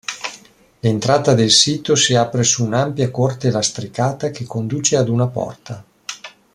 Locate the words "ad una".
4.97-5.27